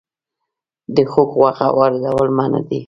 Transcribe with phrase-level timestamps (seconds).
[0.95, 2.79] د خوګ غوښه واردول منع دي